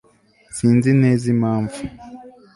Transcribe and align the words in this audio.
Sinzi 0.55 0.91
neza 1.01 1.25
impamvu 1.33 1.77